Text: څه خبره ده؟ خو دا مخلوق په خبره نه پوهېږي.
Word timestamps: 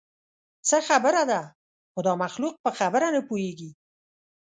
څه 0.67 0.77
خبره 0.87 1.23
ده؟ 1.31 1.41
خو 1.91 1.99
دا 2.07 2.13
مخلوق 2.23 2.55
په 2.63 2.69
خبره 2.79 3.07
نه 3.15 3.21
پوهېږي. 3.27 3.71